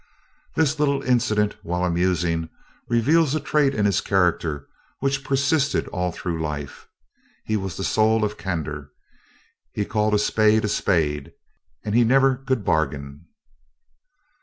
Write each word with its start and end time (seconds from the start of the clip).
This 0.55 0.79
little 0.79 1.03
incident, 1.03 1.57
while 1.61 1.85
amusing, 1.85 2.49
reveals 2.89 3.35
a 3.35 3.39
trait 3.39 3.75
in 3.75 3.85
his 3.85 4.01
character 4.01 4.67
which 4.97 5.23
persisted 5.23 5.87
all 5.89 6.11
through 6.11 6.41
life. 6.41 6.87
He 7.45 7.55
was 7.55 7.77
the 7.77 7.83
soul 7.83 8.25
of 8.25 8.35
candor. 8.35 8.89
He 9.73 9.85
called 9.85 10.15
a 10.15 10.17
spade 10.17 10.65
a 10.65 10.69
spade. 10.69 11.33
And 11.85 11.93
he 11.93 12.03
never 12.03 12.37
could 12.37 12.65
bargain. 12.65 13.27